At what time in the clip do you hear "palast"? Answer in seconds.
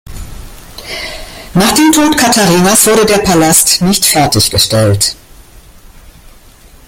3.19-3.83